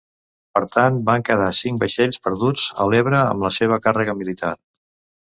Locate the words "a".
2.85-2.87